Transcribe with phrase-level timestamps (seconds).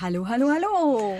[0.00, 1.18] Hallo, hallo, hallo.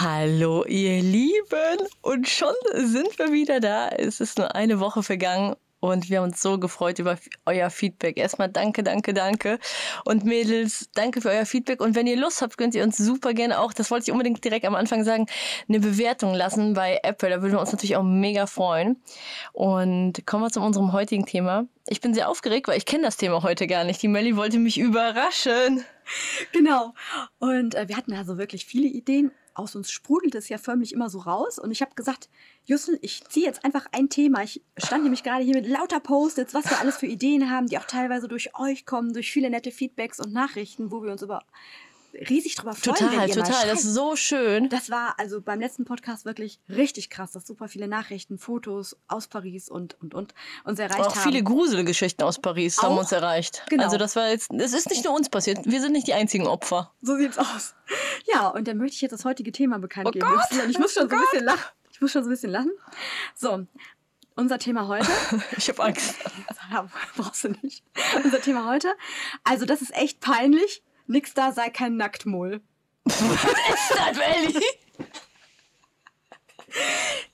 [0.00, 1.86] Hallo, ihr Lieben.
[2.02, 3.88] Und schon sind wir wieder da.
[3.88, 5.54] Es ist nur eine Woche vergangen
[5.86, 8.16] und wir haben uns so gefreut über euer Feedback.
[8.16, 9.58] Erstmal danke, danke, danke.
[10.04, 11.80] Und Mädels, danke für euer Feedback.
[11.80, 14.44] Und wenn ihr Lust habt, könnt ihr uns super gerne auch, das wollte ich unbedingt
[14.44, 15.26] direkt am Anfang sagen,
[15.68, 17.30] eine Bewertung lassen bei Apple.
[17.30, 19.00] Da würden wir uns natürlich auch mega freuen.
[19.52, 21.66] Und kommen wir zu unserem heutigen Thema.
[21.88, 24.02] Ich bin sehr aufgeregt, weil ich kenne das Thema heute gar nicht.
[24.02, 25.84] Die Melli wollte mich überraschen.
[26.52, 26.94] Genau.
[27.38, 29.30] Und äh, wir hatten also wirklich viele Ideen.
[29.56, 31.58] Aus uns sprudelt es ja förmlich immer so raus.
[31.58, 32.28] Und ich habe gesagt,
[32.66, 34.42] Justin, ich ziehe jetzt einfach ein Thema.
[34.42, 37.78] Ich stand nämlich gerade hier mit lauter Post-its, was wir alles für Ideen haben, die
[37.78, 41.42] auch teilweise durch euch kommen, durch viele nette Feedbacks und Nachrichten, wo wir uns über
[42.14, 42.96] riesig drüber freuen.
[42.96, 43.66] Total, total.
[43.68, 44.68] Das ist so schön.
[44.68, 49.26] Das war also beim letzten Podcast wirklich richtig krass, dass super viele Nachrichten, Fotos aus
[49.28, 51.22] Paris und und und uns erreicht auch haben.
[51.22, 52.84] viele Gruselgeschichten aus Paris Auch?
[52.84, 53.62] haben uns erreicht.
[53.68, 53.84] Genau.
[53.84, 55.58] Also das war jetzt, es ist nicht nur uns passiert.
[55.64, 56.92] Wir sind nicht die einzigen Opfer.
[57.02, 57.74] So sieht's aus.
[58.32, 60.26] Ja, und dann möchte ich jetzt das heutige Thema bekannt Oh geben.
[60.28, 60.68] Gott!
[60.68, 61.64] Ich muss schon Oh so ein bisschen lachen.
[61.90, 62.72] Ich muss schon so ein bisschen lachen.
[63.34, 63.66] So,
[64.34, 65.06] unser Thema heute.
[65.56, 66.14] Ich habe Angst.
[67.16, 67.82] Brauchst du nicht.
[68.22, 68.92] Unser Thema heute.
[69.44, 70.82] Also, das ist echt peinlich.
[71.06, 72.60] Nix da sei kein Nacktmull.
[73.04, 74.64] Was ist das, Melli?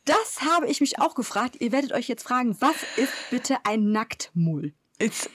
[0.05, 1.57] Das habe ich mich auch gefragt.
[1.61, 4.73] Ihr werdet euch jetzt fragen, was ist bitte ein Nacktmull?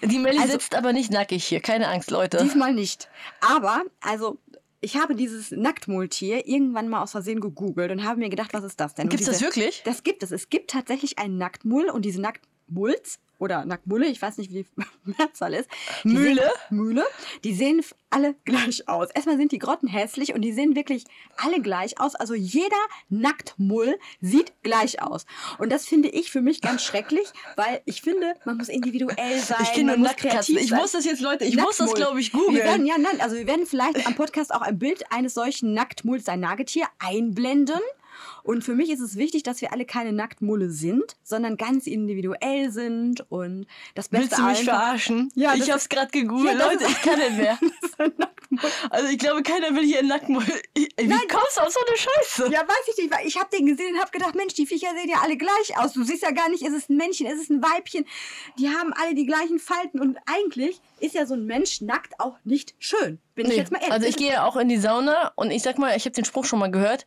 [0.02, 1.60] Die Melli Also- sitzt aber nicht nackig hier.
[1.60, 2.38] Keine Angst, Leute.
[2.42, 3.10] Diesmal nicht.
[3.42, 4.38] Aber, also,
[4.80, 8.80] ich habe dieses Nacktmulltier irgendwann mal aus Versehen gegoogelt und habe mir gedacht, was ist
[8.80, 9.06] das denn?
[9.06, 9.82] Und Gibt's das wirklich?
[9.84, 10.32] Das gibt es.
[10.32, 12.22] Es gibt tatsächlich einen Nacktmull und diese
[12.68, 14.68] Nacktmulls oder Nacktmulle, ich weiß nicht, wie die
[15.18, 15.70] Mehrzahl ist.
[16.04, 16.42] Die Mühle?
[16.42, 17.06] Sehen, Mühle.
[17.44, 19.10] Die sehen alle gleich aus.
[19.12, 21.04] Erstmal sind die Grotten hässlich und die sehen wirklich
[21.38, 22.16] alle gleich aus.
[22.16, 22.76] Also jeder
[23.10, 25.28] Nacktmull sieht gleich aus.
[25.60, 29.58] Und das finde ich für mich ganz schrecklich, weil ich finde, man muss individuell sein.
[29.62, 30.58] Ich kenne Nacktkatzen.
[30.58, 30.80] Ich sein.
[30.80, 31.96] muss das jetzt, Leute, ich muss das, Nacktmull.
[32.06, 32.86] glaube ich, Wir werden, googeln.
[32.88, 36.40] ja, nein, also wir werden vielleicht am Podcast auch ein Bild eines solchen Nacktmulls, ein
[36.40, 37.80] Nagetier, einblenden.
[38.44, 42.72] Und für mich ist es wichtig, dass wir alle keine Nacktmulle sind, sondern ganz individuell
[42.72, 45.32] sind und das Beste Willst du mich einfach- verarschen?
[45.36, 46.58] Ja, ich hab's gerade gegoogelt.
[46.60, 47.58] Ja, Leute, ist- ich kann nicht mehr.
[47.82, 47.98] Ist.
[48.90, 50.44] Also ich glaube, keiner will hier einen Nacktmull.
[50.74, 51.20] Ich- Wie Nein.
[51.30, 52.52] kommst du auf so eine Scheiße?
[52.52, 54.88] Ja, weiß ich nicht, weil ich habe den gesehen und habe gedacht, Mensch, die Viecher
[54.96, 55.94] sehen ja alle gleich aus.
[55.94, 58.06] Du siehst ja gar nicht, ist es ein Männchen, ist es ein Weibchen.
[58.58, 62.38] Die haben alle die gleichen Falten und eigentlich ist ja so ein Mensch nackt auch
[62.46, 63.20] nicht schön.
[63.36, 63.58] Bin ich Nee.
[63.58, 63.94] jetzt mal ehrlich.
[63.94, 66.46] Also ich gehe auch in die Sauna und ich sag mal, ich habe den Spruch
[66.46, 67.06] schon mal gehört.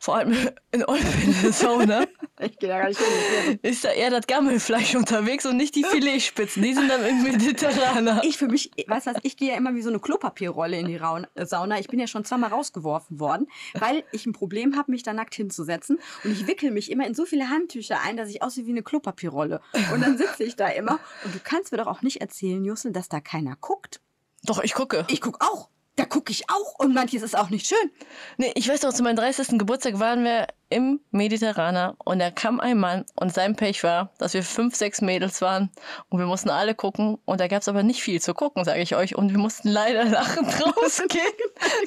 [0.00, 0.32] Vor allem
[0.72, 2.06] in Olpe in der Sauna
[2.40, 3.58] ich gehe da gar nicht hin.
[3.62, 6.62] ist da eher das Gammelfleisch unterwegs und nicht die Filetspitzen.
[6.62, 8.22] Die sind dann im Mediterraner.
[8.26, 10.86] Ich für mich, weißt du was, ich gehe ja immer wie so eine Klopapierrolle in
[10.86, 11.78] die Raun Sauna.
[11.78, 15.34] Ich bin ja schon zweimal rausgeworfen worden, weil ich ein Problem habe, mich da nackt
[15.34, 16.00] hinzusetzen.
[16.24, 18.82] Und ich wickel mich immer in so viele Handtücher ein, dass ich aussehe wie eine
[18.82, 19.60] Klopapierrolle.
[19.92, 20.98] Und dann sitze ich da immer.
[21.24, 24.00] Und du kannst mir doch auch nicht erzählen, Jussel, dass da keiner guckt.
[24.44, 25.06] Doch, ich gucke.
[25.08, 25.68] Ich guck auch.
[26.06, 26.78] Gucke ich auch.
[26.78, 27.90] Und manches ist auch nicht schön.
[28.36, 29.58] Nee, ich weiß doch, zu meinem 30.
[29.58, 34.34] Geburtstag waren wir im Mediterraner und da kam ein Mann und sein Pech war, dass
[34.34, 35.70] wir fünf, sechs Mädels waren
[36.08, 38.80] und wir mussten alle gucken und da gab es aber nicht viel zu gucken, sage
[38.80, 39.14] ich euch.
[39.14, 41.24] Und wir mussten leider lachend rausgehen,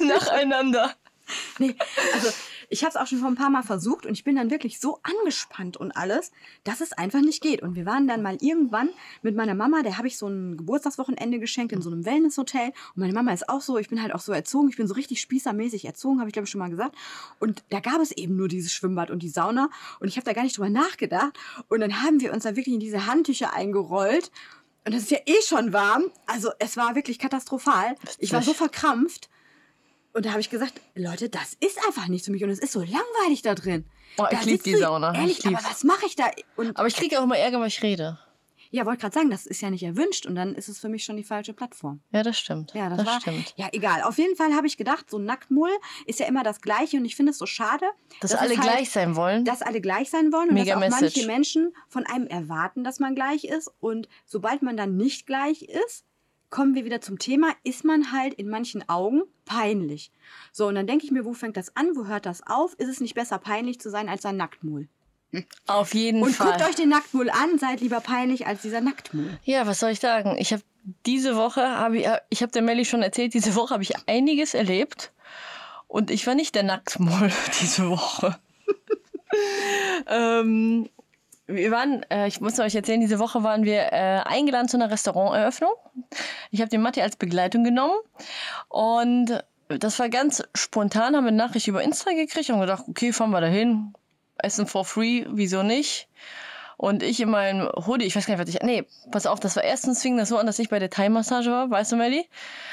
[0.00, 0.92] nacheinander.
[1.58, 1.76] Nee,
[2.14, 2.30] also
[2.70, 4.78] ich habe es auch schon vor ein paar Mal versucht und ich bin dann wirklich
[4.78, 6.30] so angespannt und alles,
[6.62, 7.62] dass es einfach nicht geht.
[7.62, 8.90] Und wir waren dann mal irgendwann
[9.22, 12.68] mit meiner Mama, der habe ich so ein Geburtstagswochenende geschenkt in so einem Wellnesshotel.
[12.68, 14.94] Und meine Mama ist auch so, ich bin halt auch so erzogen, ich bin so
[14.94, 16.94] richtig spießermäßig erzogen, habe ich glaube ich schon mal gesagt.
[17.40, 20.32] Und da gab es eben nur dieses Schwimmbad und die Sauna und ich habe da
[20.32, 21.36] gar nicht drüber nachgedacht.
[21.68, 24.30] Und dann haben wir uns da wirklich in diese Handtücher eingerollt.
[24.84, 26.04] Und das ist ja eh schon warm.
[26.26, 27.96] Also es war wirklich katastrophal.
[28.18, 29.28] Ich war so verkrampft.
[30.12, 32.72] Und da habe ich gesagt, Leute, das ist einfach nicht für mich und es ist
[32.72, 33.84] so langweilig da drin.
[34.18, 35.14] Oh, ich Da lieb sitzt die Sauna.
[35.14, 35.58] Ehrlich, Ich lieb's.
[35.64, 36.30] aber was mache ich da?
[36.56, 38.18] Und Aber ich kriege auch immer Ärger, weil ich rede.
[38.72, 41.04] ja, wollte gerade sagen, das ist ja nicht erwünscht und dann ist es für mich
[41.04, 42.00] schon die falsche Plattform.
[42.10, 42.72] Ja, das stimmt.
[42.74, 43.20] Ja, das, das war.
[43.20, 43.54] stimmt.
[43.56, 44.02] Ja, egal.
[44.02, 45.70] Auf jeden Fall habe ich gedacht, so Nacktmull
[46.06, 47.86] ist ja immer das Gleiche und ich finde es so schade,
[48.20, 49.44] Dass es alle halt- gleich sein wollen.
[49.44, 51.16] dass alle gleich sein wollen und Mega dass auch Message.
[51.18, 53.70] manche Menschen von einem erwarten, dass man gleich ist.
[53.78, 56.04] Und sobald man dann nicht gleich ist,
[56.48, 60.12] kommen wir wieder zum Thema, ist man halt in manchen Augen peinlich.
[60.52, 61.90] So, und dann denke ich mir, wo fängt das an?
[61.96, 62.74] Wo hört das auf?
[62.74, 64.88] Ist es nicht besser peinlich zu sein als ein Nacktmull?
[65.66, 66.52] Auf jeden Und Fall.
[66.52, 69.38] guckt euch den Nacktmull an, seid lieber peinlich als dieser Nacktmull.
[69.44, 70.36] Ja, was soll ich sagen?
[70.38, 70.62] Ich habe
[71.04, 74.54] diese Woche, habe ich, ich habe der Melli schon erzählt, diese Woche habe ich einiges
[74.54, 75.12] erlebt
[75.88, 77.30] und ich war nicht der Nacktmull
[77.60, 78.38] diese Woche.
[80.06, 80.88] ähm,
[81.50, 84.90] wir waren, äh, ich muss euch erzählen, diese Woche waren wir äh, eingeladen zu einer
[84.90, 85.72] Restauranteröffnung.
[86.50, 87.98] Ich habe den Matti als Begleitung genommen
[88.68, 93.12] und das war ganz spontan, haben wir eine Nachricht über Insta gekriegt und gedacht, okay,
[93.12, 93.94] fahren wir dahin,
[94.38, 96.08] essen for free, wieso nicht?
[96.82, 98.62] Und ich in meinem Hoodie, ich weiß gar nicht, was ich.
[98.62, 101.50] Nee, pass auf, das war erstens fing das so an, dass ich bei der Thai-Massage
[101.50, 102.26] war, weißt du, Melly?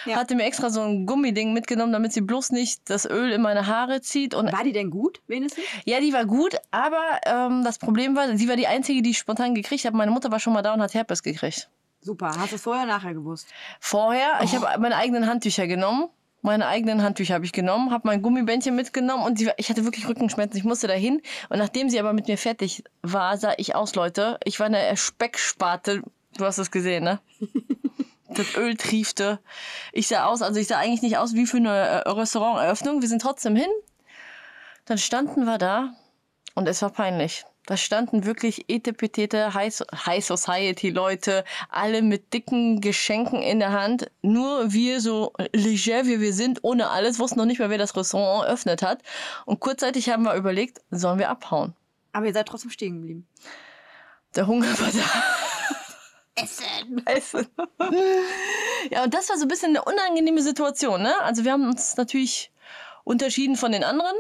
[0.06, 0.16] Ja.
[0.16, 3.68] Hatte mir extra so ein Gummiding mitgenommen, damit sie bloß nicht das Öl in meine
[3.68, 4.34] Haare zieht.
[4.34, 5.62] Und War die denn gut, wenigstens?
[5.84, 9.18] ja, die war gut, aber ähm, das Problem war, sie war die einzige, die ich
[9.18, 9.98] spontan gekriegt habe.
[9.98, 11.70] Meine Mutter war schon mal da und hat Herpes gekriegt.
[12.00, 12.32] Super.
[12.40, 13.50] Hast du es vorher nachher gewusst?
[13.82, 16.08] Vorher, ich habe meine eigenen Handtücher genommen.
[16.48, 20.08] Meine eigenen Handtücher habe ich genommen, habe mein Gummibändchen mitgenommen und war- ich hatte wirklich
[20.08, 20.58] Rückenschmerzen.
[20.58, 21.22] Ich musste dahin.
[21.50, 24.40] Und nachdem sie aber mit mir fertig war, sah ich aus, Leute.
[24.46, 26.04] Ich war eine Specksparte.
[26.38, 27.20] Du hast es gesehen, ne?
[28.30, 29.40] Das Öl triefte.
[29.92, 33.02] Ich sah aus, also ich sah eigentlich nicht aus wie für eine äh, Restauranteröffnung.
[33.02, 33.70] Wir sind trotzdem hin.
[34.86, 35.96] Dann standen wir da
[36.56, 37.44] und es war peinlich.
[37.68, 44.10] Da standen wirklich etepetete High, High Society Leute, alle mit dicken Geschenken in der Hand.
[44.22, 47.94] Nur wir so leger wie wir sind, ohne alles, wussten noch nicht mal, wer das
[47.98, 49.04] Restaurant eröffnet hat.
[49.46, 51.76] Und kurzzeitig haben wir überlegt, sollen wir abhauen?
[52.14, 53.28] Aber ihr seid trotzdem stehen geblieben.
[54.34, 56.42] Der Hunger war da.
[56.42, 57.06] Essen.
[57.06, 57.48] Essen.
[58.92, 61.14] ja, und das war so ein bisschen eine unangenehme Situation, ne?
[61.20, 62.50] Also wir haben uns natürlich
[63.04, 64.16] unterschieden von den anderen.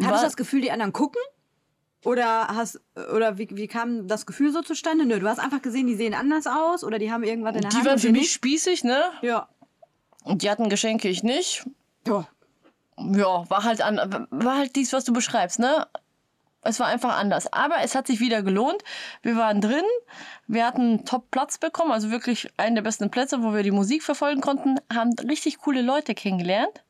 [0.00, 1.20] Hattest du das Gefühl, die anderen gucken?
[2.04, 2.80] Oder hast
[3.14, 5.04] oder wie, wie kam das Gefühl so zustande?
[5.04, 7.70] Nö, du hast einfach gesehen, die sehen anders aus oder die haben irgendwas in der
[7.70, 7.86] die Hand.
[7.86, 8.32] waren und für mich nicht?
[8.32, 9.02] spießig, ne?
[9.20, 9.48] Ja.
[10.24, 11.66] Und die hatten Geschenke, ich nicht.
[12.06, 12.26] Ja.
[12.98, 15.86] Ja, war halt, an, war halt dies, was du beschreibst, ne?
[16.62, 17.50] Es war einfach anders.
[17.52, 18.82] Aber es hat sich wieder gelohnt.
[19.22, 19.84] Wir waren drin.
[20.46, 24.42] Wir hatten Top-Platz bekommen, also wirklich einen der besten Plätze, wo wir die Musik verfolgen
[24.42, 24.78] konnten.
[24.92, 26.84] Haben richtig coole Leute kennengelernt.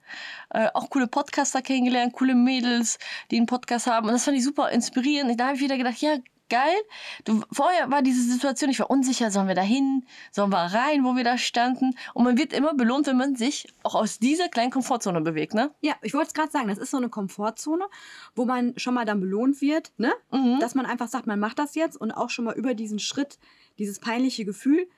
[0.50, 2.98] Äh, auch coole Podcaster kennengelernt, coole Mädels,
[3.30, 4.06] die einen Podcast haben.
[4.06, 5.38] Und das fand ich super inspirierend.
[5.38, 6.16] Da habe ich wieder gedacht, ja,
[6.50, 6.76] geil.
[7.24, 11.04] Du, vorher war diese Situation, ich war unsicher, sollen wir da hin, sollen wir rein,
[11.04, 11.94] wo wir da standen.
[12.12, 15.70] Und man wird immer belohnt, wenn man sich auch aus dieser kleinen Komfortzone bewegt, ne?
[15.80, 17.86] Ja, ich wollte es gerade sagen, das ist so eine Komfortzone,
[18.34, 20.12] wo man schon mal dann belohnt wird, ne?
[20.30, 20.58] Mhm.
[20.60, 23.38] Dass man einfach sagt, man macht das jetzt und auch schon mal über diesen Schritt,
[23.78, 24.88] dieses peinliche Gefühl,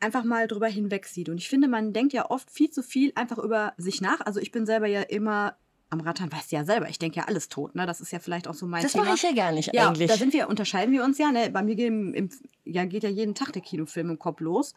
[0.00, 1.28] einfach mal drüber hinwegsieht.
[1.28, 4.20] Und ich finde, man denkt ja oft viel zu viel einfach über sich nach.
[4.22, 5.56] Also ich bin selber ja immer
[5.90, 7.84] am Rattern, weißt du ja selber, ich denke ja alles tot, ne?
[7.84, 9.04] Das ist ja vielleicht auch so mein Das Thema.
[9.06, 10.08] mache ich ja gar nicht Ja, eigentlich.
[10.08, 11.32] da sind wir, unterscheiden wir uns ja.
[11.32, 11.50] Ne?
[11.50, 12.30] Bei mir geht, im, im,
[12.64, 14.74] ja, geht ja jeden Tag der Kinofilm im Kopf los.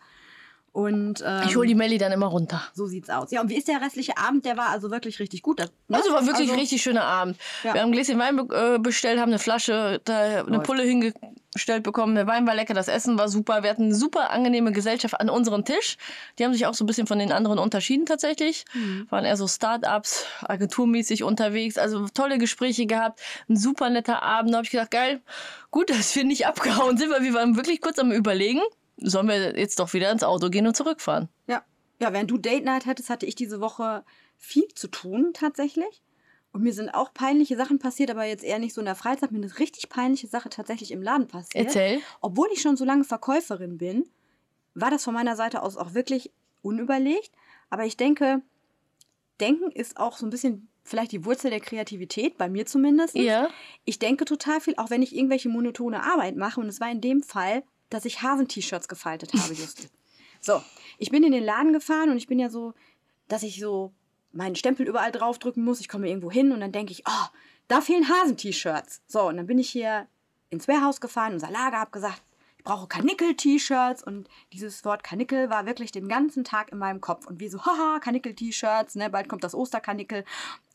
[0.73, 2.63] Und ähm, ich hole die Melli dann immer runter.
[2.73, 3.29] so sieht's aus.
[3.29, 4.43] Ja, und wie ist der restliche Abend?
[4.43, 5.59] Der war also wirklich richtig gut.
[5.59, 5.97] Das, ne?
[5.97, 7.37] Also war wirklich Also- richtig schöner Abend.
[7.63, 7.75] Ja.
[7.75, 10.63] Wir haben ein Gläschen Wein be äh, bestellt, haben eine Flasche, eine Läuft.
[10.65, 12.15] Pulle hingestellt bekommen.
[12.15, 13.61] Der Wein war lecker, das Essen war super.
[13.61, 15.97] Wir hatten eine super angenehme Gesellschaft an unserem Tisch.
[16.39, 18.65] Die haben sich auch so ein bisschen von den anderen unterschieden tatsächlich.
[18.73, 19.05] Mhm.
[19.11, 21.77] Waren eher so Start-ups, agenturmäßig unterwegs.
[21.77, 23.21] Also tolle Gespräche gehabt.
[23.47, 24.51] Ein super netter Abend.
[24.53, 25.21] Da habe ich gedacht, geil,
[25.69, 28.61] gut, dass wir nicht abgehauen sind, weil wir waren wirklich kurz am Überlegen,
[29.03, 31.29] sollen wir jetzt doch wieder ins Auto gehen und zurückfahren.
[31.47, 31.63] Ja.
[31.99, 34.03] ja, während du Date Night hattest, hatte ich diese Woche
[34.37, 36.01] viel zu tun tatsächlich.
[36.51, 39.31] Und mir sind auch peinliche Sachen passiert, aber jetzt eher nicht so in der Freizeit.
[39.31, 41.65] Mir ist eine richtig peinliche Sache tatsächlich im Laden passiert.
[41.65, 41.99] Erzähl.
[42.21, 44.07] Obwohl ich schon so lange Verkäuferin bin,
[44.75, 47.31] war das von meiner Seite aus auch wirklich unüberlegt.
[47.71, 48.43] Aber ich denke,
[49.41, 53.15] Denken ist auch so ein bisschen vielleicht die Wurzel der Kreativität, bei mir zumindest.
[53.15, 53.49] Ja.
[53.85, 56.59] Ich denke total viel, auch wenn ich irgendwelche monotone Arbeit mache.
[56.59, 59.89] Und es war in dem Fall, dass ich Hasen-T-Shirts gefaltet habe, Justin.
[60.41, 60.61] So,
[60.97, 62.73] ich bin in den Laden gefahren und ich bin ja so,
[63.27, 63.93] dass ich so
[64.31, 65.79] meinen Stempel überall draufdrücken muss.
[65.79, 67.27] Ich komme irgendwo hin und dann denke ich, oh,
[67.67, 69.01] da fehlen Hasen-T-Shirts.
[69.07, 70.07] So, und dann bin ich hier
[70.49, 72.21] ins Warehouse gefahren, unser Lager, habe gesagt,
[72.57, 74.03] ich brauche Kanickel-T-Shirts.
[74.03, 77.27] Und dieses Wort Kanickel war wirklich den ganzen Tag in meinem Kopf.
[77.27, 80.25] Und wie so, haha, Kanickel-T-Shirts, ne, bald kommt das Osterkanickel.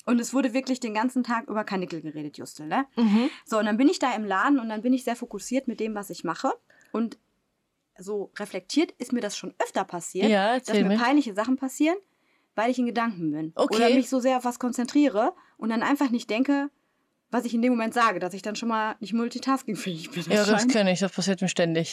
[0.07, 2.87] Und es wurde wirklich den ganzen Tag über Kanickel geredet, Justel, ne?
[2.97, 3.29] Mhm.
[3.45, 5.81] So, und dann bin ich da im Laden und dann bin ich sehr fokussiert mit
[5.81, 6.53] dem, was ich mache.
[6.93, 7.19] Und
[7.99, 10.99] so reflektiert ist mir das schon öfter passiert, Ja, dass mir mir.
[10.99, 11.97] peinliche Sachen passieren,
[12.55, 13.53] weil ich in Gedanken bin.
[13.55, 13.77] Okay.
[13.77, 16.71] Oder mich so sehr auf was konzentriere und dann einfach nicht denke,
[17.31, 20.25] was ich in dem Moment sage, dass ich dann schon mal nicht multitaskingfähig bin.
[20.31, 21.93] Ja, das kenne ich, das passiert mir ständig.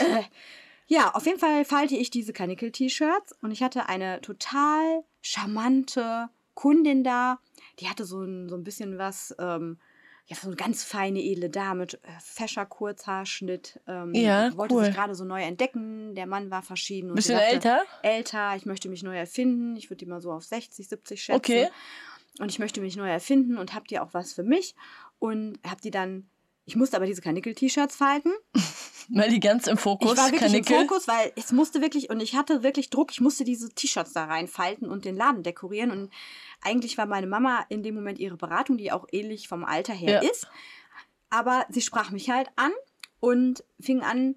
[0.87, 7.03] Ja, auf jeden Fall falte ich diese Kanickel-T-Shirts und ich hatte eine total charmante Kundin
[7.03, 7.39] da.
[7.79, 9.79] Die hatte so ein, so ein bisschen was, ähm,
[10.27, 13.79] ja, so eine ganz feine, edle Dame mit äh, fescher Kurzhaarschnitt.
[13.87, 14.85] Ähm, Ja, wollte cool.
[14.85, 16.15] sich gerade so neu entdecken.
[16.15, 17.09] Der Mann war verschieden.
[17.09, 17.81] Und Bisschen dachte, älter?
[18.01, 19.75] Älter, ich möchte mich neu erfinden.
[19.75, 21.37] Ich würde die mal so auf 60, 70 schätzen.
[21.37, 21.67] Okay.
[22.39, 24.75] Und ich möchte mich neu erfinden und habt ihr auch was für mich.
[25.19, 26.27] Und habt die dann,
[26.65, 28.33] ich musste aber diese Kanickel-T-Shirts falten.
[29.09, 30.11] Weil die ganz im Fokus.
[30.11, 30.75] Ich war wirklich Kanickel.
[30.81, 34.13] im Fokus, weil es musste wirklich, und ich hatte wirklich Druck, ich musste diese T-Shirts
[34.13, 35.91] da reinfalten und den Laden dekorieren.
[35.91, 36.11] Und
[36.61, 40.23] eigentlich war meine Mama in dem Moment ihre Beratung, die auch ähnlich vom Alter her
[40.23, 40.29] Ja.
[40.29, 40.47] ist.
[41.29, 42.71] Aber sie sprach mich halt an
[43.19, 44.35] und fing an,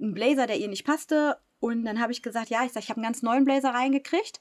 [0.00, 1.38] einen Blazer, der ihr nicht passte.
[1.60, 4.40] Und dann habe ich gesagt, ja, ich sag, ich habe einen ganz neuen Blazer reingekriegt.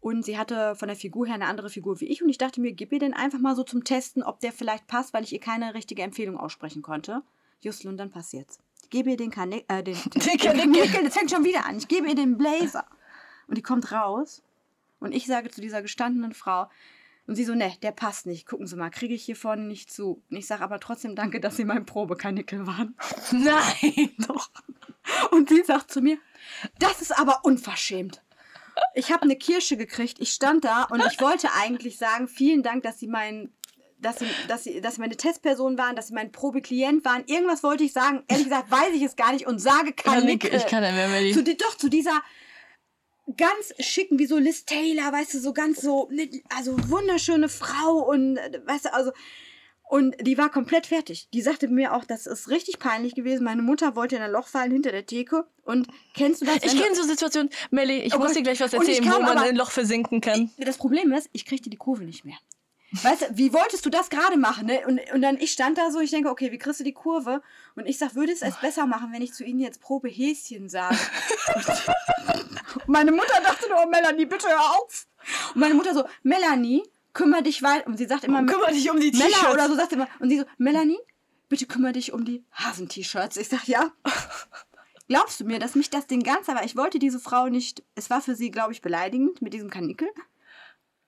[0.00, 2.22] Und sie hatte von der Figur her eine andere Figur wie ich.
[2.22, 4.86] Und ich dachte mir, gib ihr den einfach mal so zum Testen, ob der vielleicht
[4.86, 7.22] passt, weil ich ihr keine richtige Empfehlung aussprechen konnte.
[7.60, 8.58] Justel, und dann passiert's.
[8.94, 11.88] Gebe ihr den Kanickel, äh, den, den, den Kanickel, das fängt schon wieder an, ich
[11.88, 12.86] gebe ihr den Blazer.
[13.48, 14.44] Und die kommt raus
[15.00, 16.68] und ich sage zu dieser gestandenen Frau,
[17.26, 18.46] und sie so, ne, der passt nicht.
[18.46, 20.22] Gucken Sie mal, kriege ich hier vorne nicht zu.
[20.30, 22.94] Und ich sage aber trotzdem danke, dass Sie mein Probekanickel waren.
[23.32, 24.50] Nein, doch.
[25.32, 26.18] Und sie sagt zu mir,
[26.78, 28.22] das ist aber unverschämt.
[28.94, 30.20] Ich habe eine Kirsche gekriegt.
[30.20, 33.52] Ich stand da und ich wollte eigentlich sagen, vielen Dank, dass Sie mein
[34.00, 37.24] dass sie, dass, sie, dass sie meine Testperson waren, dass sie mein Probeklient waren.
[37.26, 38.22] Irgendwas wollte ich sagen.
[38.28, 40.54] Ehrlich gesagt weiß ich es gar nicht und sage Kanickel.
[40.54, 41.32] Ich kann nicht mehr, Melli.
[41.32, 42.22] Zu, doch, zu dieser
[43.36, 47.98] ganz schicken, wie so Liz Taylor, weißt du, so ganz so, ne, also wunderschöne Frau
[48.00, 48.36] und,
[48.66, 49.12] weißt du, also,
[49.88, 51.28] und die war komplett fertig.
[51.32, 53.44] Die sagte mir auch, das ist richtig peinlich gewesen.
[53.44, 55.46] Meine Mutter wollte in ein Loch fallen hinter der Theke.
[55.62, 56.56] Und kennst du das?
[56.62, 57.50] Ich kenne so Situationen.
[57.70, 58.36] Melli, ich Oh muss Gott.
[58.36, 60.50] dir gleich was ich erzählen, wo man in ein Loch versinken kann.
[60.58, 62.36] Das Problem ist, ich kriegte die Kurve nicht mehr.
[63.02, 64.66] Weißt du, wie wolltest du das gerade machen?
[64.66, 64.86] Ne?
[64.86, 67.42] Und, und dann, ich stand da so, ich denke, okay, wie kriegst du die Kurve?
[67.74, 70.68] Und ich sag, würde es es besser machen, wenn ich zu Ihnen jetzt Probe Häschen
[70.68, 70.96] sage?
[72.86, 75.06] meine Mutter dachte nur, oh, Melanie, bitte hör auf.
[75.54, 76.84] Und meine Mutter so, Melanie,
[77.14, 77.86] kümmere dich weiter.
[77.86, 79.52] Und sie sagt immer, Kümmere dich um die Mella T-Shirts.
[79.52, 80.08] oder so sagt immer.
[80.20, 80.98] Und sie so, Melanie,
[81.48, 83.36] bitte kümmere dich um die Hasen-T-Shirts.
[83.38, 83.90] Ich sag, ja.
[85.08, 88.08] Glaubst du mir, dass mich das Ding ganz, aber ich wollte diese Frau nicht, es
[88.08, 90.08] war für sie, glaube ich, beleidigend mit diesem Kanickel.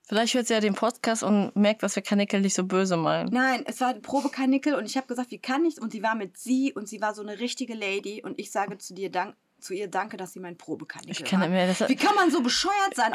[0.07, 3.29] Vielleicht hört sie ja den Podcast und merkt, dass wir Kanickel nicht so böse meinen.
[3.33, 5.81] Nein, es war ein Probekanickel und ich habe gesagt, wie kann ich?
[5.81, 8.77] Und sie war mit sie und sie war so eine richtige Lady und ich sage
[8.77, 11.49] zu dir dank, zu ihr danke, dass sie mein Probekanickel Ich kann war.
[11.49, 11.67] mehr.
[11.67, 13.11] Das Wie kann man so bescheuert sein?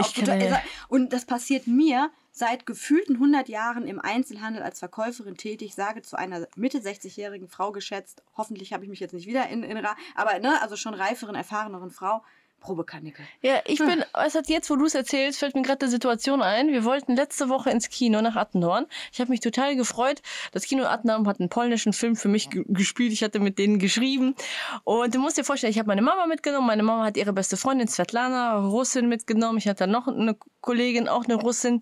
[0.88, 5.74] Und das passiert mir seit gefühlten 100 Jahren im Einzelhandel als Verkäuferin tätig.
[5.74, 9.62] Sage zu einer Mitte 60-jährigen Frau geschätzt, hoffentlich habe ich mich jetzt nicht wieder in,
[9.62, 12.22] in Ra- aber ne, also schon reiferen, erfahreneren Frau,
[12.62, 13.24] Probekanickel.
[13.42, 16.40] Ja, ich bin, es hat jetzt, wo du es erzählst, fällt mir gerade eine Situation
[16.40, 16.68] ein.
[16.68, 18.86] Wir wollten letzte Woche ins Kino nach Attendorn.
[19.12, 20.22] Ich habe mich total gefreut.
[20.52, 23.12] Das Kino Attendorn hat einen polnischen Film für mich ge- gespielt.
[23.12, 24.34] Ich hatte mit denen geschrieben.
[24.84, 26.66] Und du musst dir vorstellen, ich habe meine Mama mitgenommen.
[26.66, 29.58] Meine Mama hat ihre beste Freundin Svetlana, Russin, mitgenommen.
[29.58, 31.80] Ich hatte noch eine Kollegin, auch eine Russin.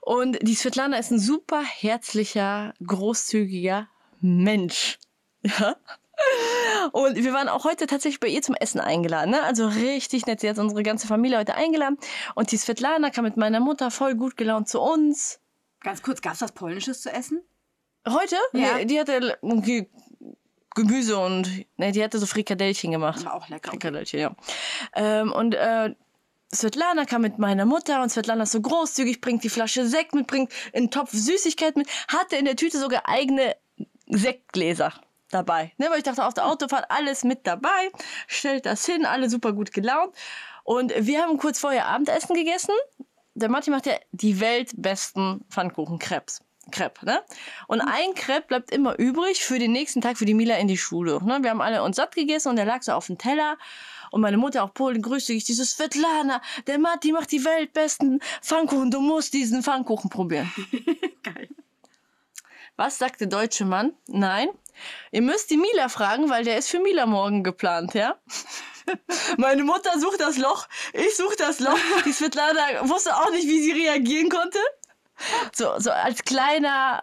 [0.00, 3.88] Und die Svetlana ist ein super herzlicher, großzügiger
[4.20, 4.98] Mensch.
[5.42, 5.76] Ja.
[6.92, 9.30] Und wir waren auch heute tatsächlich bei ihr zum Essen eingeladen.
[9.30, 9.42] Ne?
[9.42, 10.40] Also richtig nett.
[10.40, 11.98] Sie hat unsere ganze Familie heute eingeladen.
[12.34, 15.40] Und die Svetlana kam mit meiner Mutter voll gut gelaunt zu uns.
[15.80, 17.42] Ganz kurz, gab es was Polnisches zu essen?
[18.08, 18.36] Heute?
[18.52, 18.76] Ja.
[18.76, 19.88] Nee, die hatte irgendwie
[20.74, 23.24] Gemüse und ne, die hatte so Frikadellchen gemacht.
[23.24, 23.70] War auch lecker.
[23.70, 24.36] Frikadellchen, ja.
[24.94, 25.94] Ähm, und äh,
[26.54, 30.26] Svetlana kam mit meiner Mutter und Svetlana ist so großzügig, bringt die Flasche Sekt mit,
[30.26, 33.56] bringt einen Topf Süßigkeit mit, hatte in der Tüte sogar eigene
[34.06, 34.92] Sektgläser
[35.30, 35.72] dabei.
[35.78, 37.90] Ne, weil ich dachte, auf der Autofahrt alles mit dabei,
[38.26, 40.14] stellt das hin, alle super gut gelaunt.
[40.64, 42.74] Und wir haben kurz vorher Abendessen gegessen.
[43.34, 46.42] Der Matti macht ja die weltbesten Pfannkuchen-Crepes.
[46.70, 47.22] Crepe, ne?
[47.66, 50.76] Und ein Crepe bleibt immer übrig für den nächsten Tag für die Mila in die
[50.76, 51.18] Schule.
[51.24, 51.38] Ne?
[51.42, 53.56] Wir haben alle uns satt gegessen und der lag so auf dem Teller.
[54.10, 58.90] Und meine Mutter auch Polen grüßte ich dieses Svetlana, der Matti macht die weltbesten Pfannkuchen,
[58.90, 60.52] du musst diesen Pfannkuchen probieren.
[61.22, 61.48] Geil.
[62.76, 63.94] Was sagt der deutsche Mann?
[64.06, 64.48] Nein.
[65.10, 68.16] Ihr müsst die Mila fragen, weil der ist für Mila morgen geplant, ja?
[69.36, 71.78] Meine Mutter sucht das Loch, ich suche das Loch.
[72.04, 74.58] Die Svetlana wusste auch nicht, wie sie reagieren konnte.
[75.52, 77.02] So, so als kleiner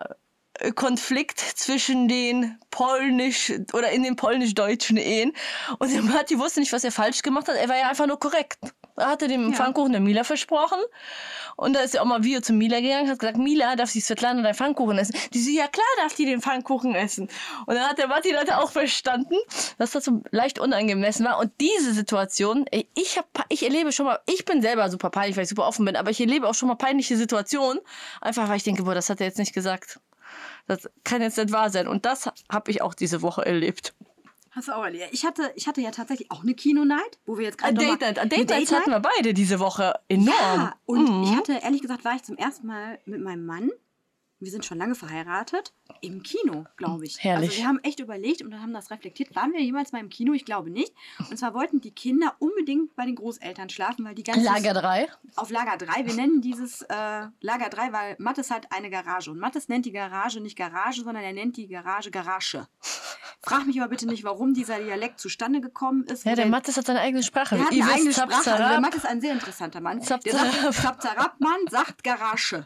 [0.56, 5.34] äh, Konflikt zwischen den polnisch oder in den polnisch-deutschen Ehen.
[5.80, 7.56] Und der Matti wusste nicht, was er falsch gemacht hat.
[7.56, 8.58] Er war ja einfach nur korrekt.
[8.98, 9.56] Er hatte dem Ja.
[9.56, 10.80] Pfannkuchen der Mila versprochen.
[11.56, 14.02] Und da ist er auch mal wieder zu Mila gegangen, hat gesagt, Mila, darf die
[14.02, 15.16] Svetlana deinen Pfannkuchen essen?
[15.34, 17.30] Die so, ja klar darf die den Pfannkuchen essen.
[17.66, 19.36] Und dann hat der Matti Leute auch verstanden,
[19.78, 21.40] dass das so leicht unangemessen war.
[21.40, 25.44] Und diese Situation, ich, hab, ich erlebe schon mal, ich bin selber super peinlich, weil
[25.44, 27.80] ich super offen bin, aber ich erlebe auch schon mal peinliche Situationen,
[28.22, 30.00] einfach weil ich denke, boah, das hat er jetzt nicht gesagt.
[30.68, 31.88] Das kann jetzt nicht wahr sein.
[31.88, 33.94] Und das habe ich auch diese Woche erlebt.
[34.58, 35.10] Hast du auch erlebt.
[35.12, 38.02] Ich hatte, ich hatte ja tatsächlich auch eine Kino-Night, wo wir jetzt Ein gerade Date
[38.02, 38.18] Night.
[38.18, 40.34] Ein eine Date Nights hatten wir beide diese Woche enorm.
[40.36, 41.24] Ja, und Mhm.
[41.26, 43.70] ich hatte, ehrlich gesagt, war ich zum ersten Mal mit meinem Mann,
[44.40, 47.18] wir sind schon lange verheiratet, im Kino, glaube ich.
[47.24, 47.50] Herrlich.
[47.50, 49.36] Also wir haben echt überlegt und dann haben das reflektiert.
[49.36, 50.34] Waren wir jemals mal im Kino?
[50.34, 50.94] Ich glaube nicht.
[51.30, 55.08] Und zwar wollten die Kinder unbedingt bei den Großeltern schlafen, weil die ganze Lager 3.
[55.36, 56.06] auf Lager 3.
[56.06, 59.32] Wir nennen dieses äh, Lager 3, weil Mattes hat eine Garage.
[59.32, 62.68] Und Mattes nennt die Garage nicht Garage, sondern er nennt die Garage Garage.
[63.42, 66.26] Frag mich aber bitte nicht, warum dieser Dialekt zustande gekommen ist.
[66.26, 67.56] Ja, wo der Mattes hat seine eigene Sprache.
[67.56, 68.52] der hat eine eigene Sprache.
[68.52, 68.82] Also der.
[68.82, 70.02] Mattes ist ein sehr interessanter Mann.
[70.02, 72.66] Zap, der sagt, Mann sagt Garage.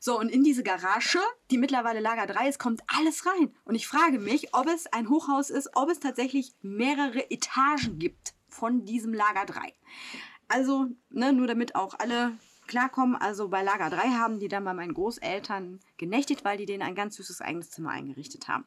[0.00, 3.54] So, und in diese Garage, die mittlerweile Lager 3 ist, kommt alles rein.
[3.64, 8.34] Und ich frage mich, ob es ein Hochhaus ist, ob es tatsächlich mehrere Etagen gibt
[8.48, 9.74] von diesem Lager 3.
[10.48, 14.74] Also, ne, nur damit auch alle klarkommen, also bei Lager 3 haben die dann bei
[14.74, 18.66] meinen Großeltern genächtigt, weil die denen ein ganz süßes eigenes Zimmer eingerichtet haben.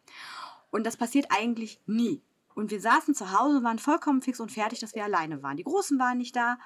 [0.76, 2.22] Und das passiert eigentlich nie.
[2.54, 5.56] Und wir saßen zu Hause, waren vollkommen fix und fertig, dass wir alleine waren.
[5.56, 6.58] Die Großen waren nicht da.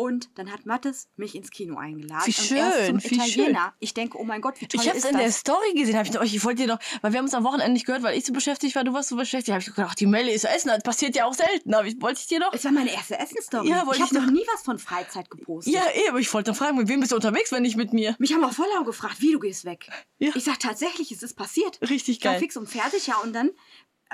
[0.00, 2.22] Und dann hat Mattes mich ins Kino eingeladen.
[2.24, 3.60] Wie und schön, zum wie Italiener.
[3.60, 3.72] schön.
[3.80, 5.38] Ich denke, oh mein Gott, wie toll Ich habe es ist in der das?
[5.40, 7.72] Story gesehen, habe ich noch, ich wollte dir noch, weil wir haben uns am Wochenende
[7.72, 9.94] nicht gehört, weil ich so beschäftigt war, du warst so beschäftigt, habe ich gedacht, ach,
[9.94, 12.52] die Melli ist essen, das passiert ja auch selten, aber ich wollte ich dir noch.
[12.54, 13.68] Es war meine erste Essensstory.
[13.68, 15.74] Ja, ich habe ich noch nie was von Freizeit gepostet.
[15.74, 17.92] Ja, eh, aber ich wollte dann fragen, mit wem bist du unterwegs, wenn nicht mit
[17.92, 18.16] mir?
[18.18, 19.90] Mich haben auch Vollau gefragt, wie du gehst weg.
[20.18, 20.30] Ja.
[20.34, 21.78] Ich sag tatsächlich, es ist passiert.
[21.82, 22.40] Richtig Ich war geil.
[22.40, 23.16] fix und fertig, ja.
[23.22, 23.50] Und dann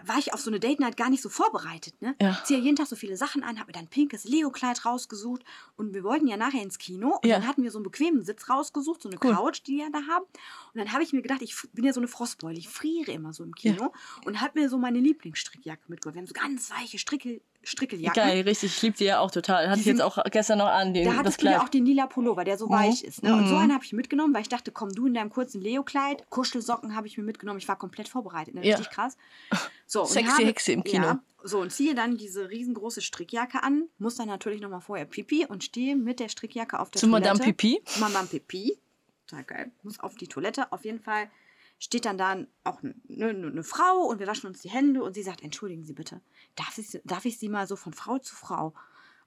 [0.05, 2.01] war ich auf so eine Date Night gar nicht so vorbereitet.
[2.03, 2.15] Ne?
[2.21, 2.39] Ja.
[2.45, 5.43] Ziehe jeden Tag so viele Sachen an, habe mir dann ein pinkes Leo-Kleid rausgesucht
[5.77, 7.17] und wir wollten ja nachher ins Kino.
[7.23, 7.39] Und Ja.
[7.39, 9.35] dann hatten wir so einen bequemen Sitz rausgesucht, so eine Cool.
[9.35, 10.25] Couch, die ja da haben.
[10.75, 13.33] Und dann habe ich mir gedacht, ich bin ja so eine Frostbeule, ich friere immer
[13.33, 13.93] so im Kino
[14.25, 16.15] und habe mir so meine Lieblingsstrickjacke mitgebracht.
[16.15, 18.23] Wir haben so ganz weiche Strickel, Strickeljacken.
[18.23, 19.69] Geil, richtig, ich liebe die ja auch total.
[19.69, 21.65] Hatte ich jetzt auch gestern noch an, den, Da das hattest du ja Kleid.
[21.65, 23.23] auch den lila Pullover, der so weich ist.
[23.23, 23.35] Ne?
[23.35, 23.61] Und so Mhm.
[23.63, 27.07] einen habe ich mitgenommen, weil ich dachte, komm, du in deinem kurzen Leo-Kleid, Kuschelsocken habe
[27.09, 27.59] ich mir mitgenommen.
[27.59, 28.55] Ich war komplett vorbereitet.
[28.55, 28.65] Ne?
[28.67, 28.77] Ja.
[28.77, 29.17] Richtig krass.
[29.87, 31.05] So, Sexy habe- Hexe im Kino.
[31.07, 35.45] Ja, so, und ziehe dann diese riesengroße Strickjacke an, muss dann natürlich nochmal vorher Pipi
[35.47, 37.29] und stehe mit der Strickjacke auf der Zu Toilette.
[37.33, 37.81] Madame Pipi.
[37.85, 38.79] Zu Madame Pipi.
[39.27, 39.71] Total geil.
[39.83, 40.71] Muss auf die Toilette.
[40.73, 41.29] Auf jeden Fall
[41.79, 45.23] steht dann da auch eine, eine, Frau und wir waschen uns die Hände und sie
[45.23, 46.21] sagt, entschuldigen Sie bitte,
[46.55, 48.75] darf ich, darf ich Sie mal so von Frau zu Frau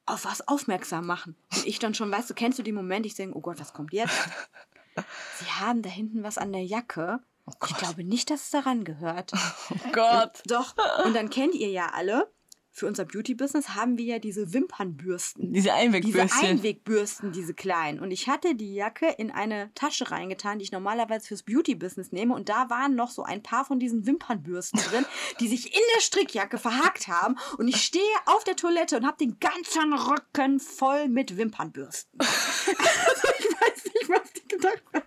[0.06, 1.36] auf was aufmerksam machen?
[1.53, 3.74] Und ich dann schon, weißt du, kennst du den Moment, ich denke, oh Gott, was
[3.74, 4.15] kommt jetzt?
[5.39, 7.20] Sie haben da hinten was an der Jacke.
[7.48, 9.32] ich glaube nicht, dass es daran gehört.
[9.72, 10.41] Oh Gott.
[10.48, 10.75] Doch.
[11.06, 12.32] Und dann kennt ihr ja alle,
[12.79, 15.53] für unser Beauty-Business haben wir ja diese Wimpernbürsten.
[15.53, 16.50] Diese Diese Einwegbürstchen.
[16.50, 18.00] Einwegbürsten, diese kleinen.
[18.00, 22.33] Und ich hatte die Jacke in eine Tasche reingetan, die ich normalerweise fürs Beauty-Business nehme.
[22.33, 25.05] Und da waren noch so ein paar von diesen Wimpernbürsten drin,
[25.39, 27.36] die sich in der Strickjacke verhakt haben.
[27.57, 32.19] Und ich stehe auf der Toilette und habe den ganzen Rücken voll mit Wimpernbürsten.
[32.19, 35.05] also ich weiß nicht, was die gedacht hat.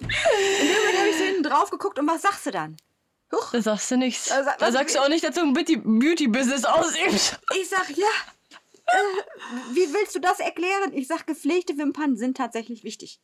[0.00, 2.76] Und irgendwann habe ich so hinten drauf geguckt und was sagst du dann?
[3.32, 3.52] Huch.
[3.52, 4.28] da sagst du nichts.
[4.28, 7.38] Da sag- Da sagst du auch nicht, dass du ein Beauty- Beauty-Business ausübst.
[7.60, 8.06] Ich sag, ja.
[8.86, 8.92] Äh,
[9.72, 10.92] wie willst du das erklären?
[10.92, 13.20] Ich sag, gepflegte Wimpern sind tatsächlich wichtig.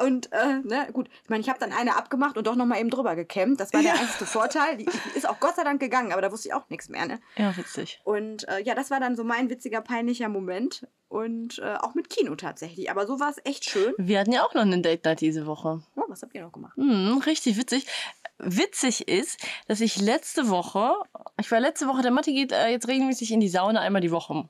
[0.00, 2.90] Und, äh, ne, gut, ich meine, ich habe dann eine abgemacht und doch nochmal eben
[2.90, 3.60] drüber gekämmt.
[3.60, 4.00] Das war der Ja.
[4.00, 4.76] einzige Vorteil.
[4.76, 7.20] Die ist auch Gott sei Dank gegangen, aber da wusste ich auch nichts mehr, ne?
[7.36, 8.00] Ja, witzig.
[8.04, 10.86] Und äh, ja, das war dann so mein witziger, peinlicher Moment.
[11.08, 12.90] Und äh, auch mit Kino tatsächlich.
[12.90, 13.94] Aber so war es echt schön.
[13.96, 15.82] Wir hatten ja auch noch eine Date Night diese Woche.
[15.96, 16.76] Oh, was habt ihr noch gemacht?
[16.76, 17.86] Hm, richtig witzig.
[18.38, 20.92] Witzig ist, dass ich letzte Woche,
[21.40, 24.12] ich war letzte Woche, der Matti geht äh, jetzt regelmäßig in die Sauna einmal die
[24.12, 24.48] Woche.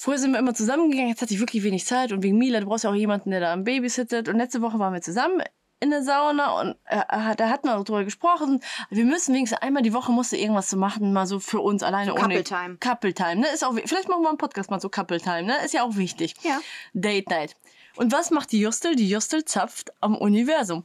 [0.00, 2.64] Früher sind wir immer zusammengegangen, jetzt hatte ich wirklich wenig Zeit und wegen Mila, du
[2.64, 4.30] brauchst ja auch jemanden, der da am Babysittet.
[4.30, 5.42] Und letzte Woche waren wir zusammen
[5.78, 8.62] in der Sauna und äh, da hatten wir auch drüber gesprochen.
[8.88, 12.12] Wir müssen wenigstens einmal die Woche musste irgendwas zu machen, mal so für uns alleine
[12.12, 12.76] So ohne Couple Time.
[12.78, 13.48] Couple Time, ne?
[13.52, 15.62] Ist auch vielleicht machen wir einen Podcast mal so Couple Time, ne?
[15.66, 16.34] Ist ja auch wichtig.
[16.44, 16.60] Ja.
[16.94, 17.56] Date Night.
[17.96, 18.96] Und was macht die Justel?
[18.96, 20.84] Die Justel zapft am Universum.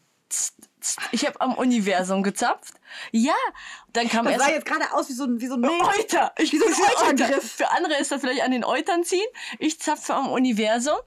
[1.13, 2.73] Ich habe am Universum gezapft.
[3.11, 3.33] Ja,
[3.93, 6.33] dann kam Das erst sah jetzt gerade aus wie so ein, wie so ein Euter.
[6.37, 7.51] Ich Wie so ein Eutergriff.
[7.53, 9.25] Für andere ist das vielleicht an den Eutern ziehen.
[9.59, 10.97] Ich zapfe am Universum.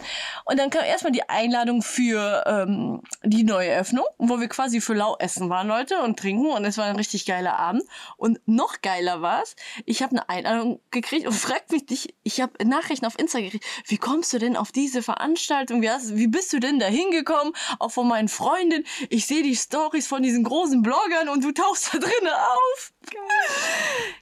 [0.45, 4.95] Und dann kam erstmal die Einladung für ähm, die neue Öffnung, wo wir quasi für
[4.95, 6.47] lau essen waren, Leute, und trinken.
[6.47, 7.83] Und es war ein richtig geiler Abend.
[8.17, 12.41] Und noch geiler war es, ich habe eine Einladung gekriegt und fragt mich nicht, ich
[12.41, 15.83] habe Nachrichten auf Insta gekriegt, wie kommst du denn auf diese Veranstaltung?
[15.83, 17.53] Wie, hast, wie bist du denn da hingekommen?
[17.79, 18.85] Auch von meinen Freundinnen.
[19.11, 22.93] Ich sehe die Stories von diesen großen Bloggern und du tauchst da drinnen auf.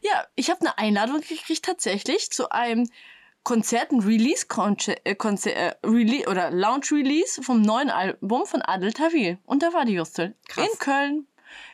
[0.01, 2.89] Ja, ich habe eine Einladung gekriegt tatsächlich zu einem
[3.45, 8.93] Konzert, ein Release Konzert, äh, äh, Rele oder Launch Release vom neuen Album von Adel
[8.93, 9.39] Tawil.
[9.45, 10.67] Und da war die Justel Krass.
[10.69, 11.27] in Köln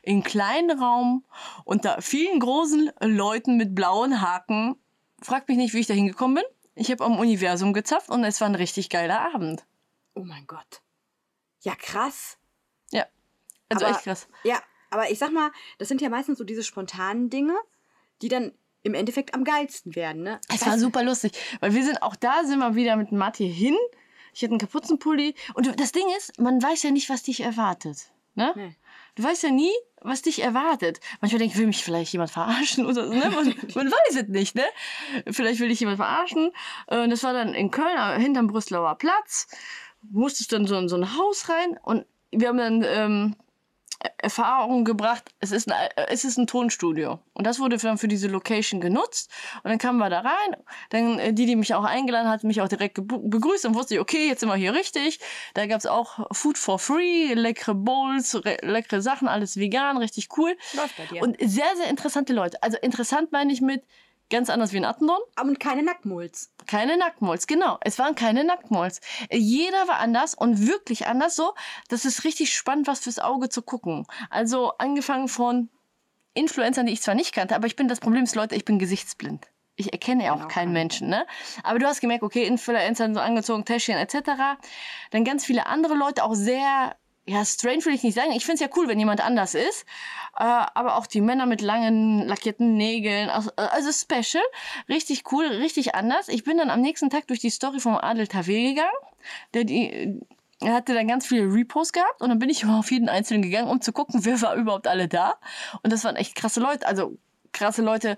[0.03, 1.25] in kleinen Raum
[1.65, 4.77] unter vielen großen Leuten mit blauen Haken.
[5.23, 6.45] Frag mich nicht, wie ich da hingekommen bin.
[6.75, 9.65] Ich habe am Universum gezapft und es war ein richtig geiler Abend.
[10.15, 10.83] Oh mein Gott.
[11.63, 12.37] Ja, krass.
[12.91, 13.07] Ja,
[13.71, 14.29] also Aber- echt krass.
[14.45, 14.61] Ja,
[14.93, 17.57] aber ich sag mal, das sind ja meistens so diese spontanen Dinge,
[18.21, 18.53] die dann
[18.83, 20.41] im Endeffekt am geilsten werden, ne?
[20.53, 23.77] Es war super lustig, weil wir sind auch da, sind wir wieder mit Matti hin.
[24.35, 25.35] Ich hatte einen Kapuzenpulli.
[25.55, 28.11] Und das Ding ist, man weiß ja nicht, was dich erwartet.
[28.35, 28.53] Ne?
[28.57, 28.77] Nee.
[29.15, 31.01] Du weißt ja nie, was dich erwartet.
[31.21, 33.13] Manchmal denke ich, will mich vielleicht jemand verarschen oder so.
[33.13, 33.31] Ne?
[33.31, 34.65] Man, man weiß es nicht, ne?
[35.31, 36.51] Vielleicht will dich jemand verarschen.
[36.87, 39.49] Äh, Das war dann in Köln, äh, hinterm Brüsselower Platz.
[40.11, 43.37] Musstest dann so in so ein Haus rein und wir haben dann ähm,
[44.19, 47.21] Erfahrung gebracht, es ist, ein, es ist ein Tonstudio.
[47.35, 49.31] Und das wurde dann für diese Location genutzt.
[49.63, 50.57] Und dann kamen wir da rein.
[50.91, 53.67] Dann äh, die, die mich auch eingeladen hat, mich auch direkt begrüßt.
[53.67, 55.21] Und wusste ich, okay, jetzt sind wir hier richtig.
[55.55, 60.29] Da gab es auch Food for Free, leckere Bowls, re- leckere Sachen, alles vegan, richtig
[60.37, 60.57] cool.
[60.75, 61.23] Läuft bei dir.
[61.23, 62.63] Und sehr, sehr interessante Leute.
[62.63, 63.85] Also interessant meine ich mit
[64.33, 65.21] ganz anders wie in Attendorn.
[65.41, 66.53] Und keine Nacktmulz.
[66.67, 67.79] Keine Nacktmolls, genau.
[67.83, 69.01] Es waren keine Nacktmolls.
[69.31, 71.55] Jeder war anders und wirklich anders so.
[71.89, 74.07] Das ist richtig spannend, was fürs Auge zu gucken.
[74.31, 75.69] Also angefangen von
[76.35, 78.79] Influencern, die ich zwar nicht kannte, aber ich bin das Problem ist, Leute, ich bin
[78.79, 79.47] gesichtsblind.
[79.77, 80.49] Ich erkenne ja auch Genau.
[80.49, 81.27] keinen Menschen, ne?
[81.63, 84.59] Aber du hast gemerkt, okay, Influencer so angezogen, Täschchen etc.
[85.11, 88.33] Dann ganz viele andere Leute auch sehr, ja, strange will ich nicht sagen.
[88.33, 89.85] Ich finde es ja cool, wenn jemand anders ist.
[90.37, 94.43] Äh, aber auch die Männer mit langen, lackierten Nägeln, also, also special.
[94.89, 96.29] Richtig cool, richtig anders.
[96.29, 98.91] Ich bin dann am nächsten Tag durch die Story vom Adel Tawil gegangen.
[99.55, 100.21] Der die,
[100.61, 103.43] er hatte dann ganz viele Reposts gehabt und dann bin ich immer auf jeden einzelnen
[103.43, 105.35] gegangen, um zu gucken, wer war überhaupt alle da.
[105.83, 107.19] Und das waren echt krasse Leute, also
[107.53, 108.17] krasse Leute.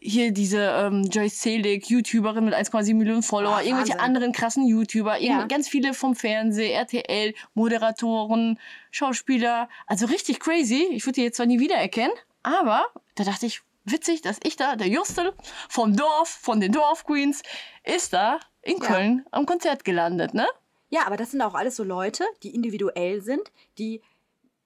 [0.00, 4.00] Hier diese ähm, Joyce Selig, YouTuberin mit 1,7 Millionen Follower, Ah, irgendwelche Wahnsinn.
[4.00, 5.46] anderen krassen YouTuber, Ja.
[5.46, 8.58] ganz viele vom Fernsehen, RTL, Moderatoren,
[8.90, 9.68] Schauspieler.
[9.86, 10.86] Also richtig crazy.
[10.90, 12.12] Ich würde die jetzt zwar nie wiedererkennen,
[12.42, 15.32] aber da dachte ich, witzig, dass ich da, der Justel
[15.68, 17.42] vom Dorf, von den Dorfqueens,
[17.84, 18.84] ist da in Ja.
[18.86, 20.46] Köln am Konzert gelandet, ne?
[20.90, 23.42] Ja, aber das sind auch alles so Leute, die individuell sind,
[23.78, 24.00] die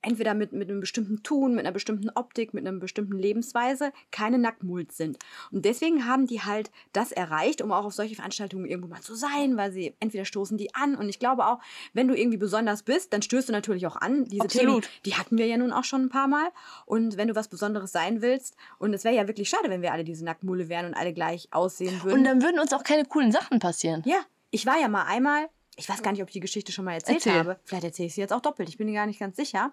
[0.03, 4.38] entweder mit, mit einem bestimmten Tun, mit einer bestimmten Optik, mit einer bestimmten Lebensweise keine
[4.38, 5.19] Nacktmulds sind.
[5.51, 9.15] Und deswegen haben die halt das erreicht, um auch auf solche Veranstaltungen irgendwo mal zu
[9.15, 11.61] sein, weil sie entweder stoßen die an und ich glaube auch,
[11.93, 14.25] wenn du irgendwie besonders bist, dann stößt du natürlich auch an.
[14.25, 14.85] Diese Absolut.
[14.85, 16.49] Themen, die hatten wir ja nun auch schon ein paar Mal.
[16.87, 19.93] Und wenn du was Besonderes sein willst, und es wäre ja wirklich schade, wenn wir
[19.93, 22.19] alle diese Nacktmule wären und alle gleich aussehen würden.
[22.19, 24.03] Und dann würden uns auch keine coolen Sachen passieren.
[24.05, 24.19] Ja,
[24.51, 26.93] ich war ja mal einmal, ich weiß gar nicht, ob ich die Geschichte schon mal
[26.93, 27.35] erzählt Erzähl.
[27.39, 27.59] habe.
[27.65, 28.69] Vielleicht erzähle ich sie jetzt auch doppelt.
[28.69, 29.73] Ich bin mir gar nicht ganz sicher.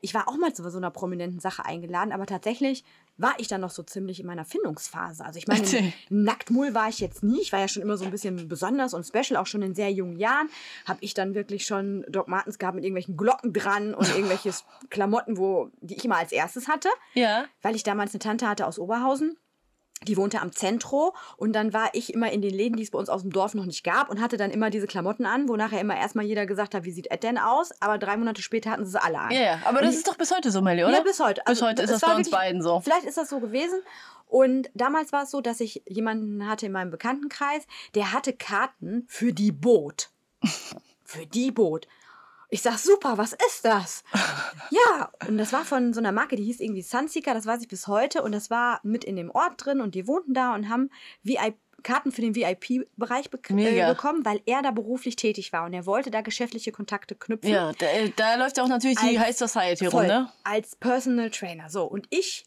[0.00, 2.84] Ich war auch mal zu so einer prominenten Sache eingeladen, aber tatsächlich
[3.16, 5.24] war ich dann noch so ziemlich in meiner Findungsphase.
[5.24, 5.64] Also ich meine.
[6.08, 7.40] Nacktmull war ich jetzt nie.
[7.40, 9.90] Ich war ja schon immer so ein bisschen besonders und special, auch schon in sehr
[9.90, 10.48] jungen Jahren.
[10.86, 14.52] Habe ich dann wirklich schon Doc Martens gehabt mit irgendwelchen Glocken dran und irgendwelche
[14.90, 17.44] Klamotten, wo, die ich immer als erstes hatte Ja.
[17.62, 19.36] weil ich damals eine Tante hatte aus Oberhausen.
[20.06, 22.98] Die wohnte am Zentro und dann war ich immer in den Läden, die es bei
[22.98, 25.56] uns aus dem Dorf noch nicht gab und hatte dann immer diese Klamotten an, wo
[25.56, 27.70] nachher immer erstmal jeder gesagt hat, wie sieht Ed denn aus?
[27.80, 29.30] Aber drei Monate später hatten sie sie alle an.
[29.30, 29.60] Ja, ja.
[29.64, 30.92] Aber das ist doch bis heute so, Melli, oder?
[30.98, 31.40] Ja, bis heute.
[31.44, 32.80] Bis Also, heute ist es das bei uns wirklich- beiden so.
[32.80, 33.80] Vielleicht ist das so gewesen.
[34.26, 39.04] Und damals war es so, dass ich jemanden hatte in meinem Bekanntenkreis, der hatte Karten
[39.08, 40.10] für die Boot.
[41.04, 41.86] für die Boot.
[42.54, 44.04] Ich sag, super, was ist das?
[44.70, 47.66] ja, und das war von so einer Marke, die hieß irgendwie Sunseeker, das weiß ich
[47.68, 48.22] bis heute.
[48.22, 50.88] Und das war mit in dem Ort drin und die wohnten da und haben
[51.24, 53.92] VIP Karten für den VIP-Bereich bek äh, Mega.
[53.92, 57.50] bekommen, weil er da beruflich tätig war und er wollte da geschäftliche Kontakte knüpfen.
[57.50, 57.86] Ja, da,
[58.16, 60.32] da läuft ja auch natürlich die Als- High Society rum, ne?
[60.44, 61.68] Als Personal Trainer.
[61.68, 62.46] So, und ich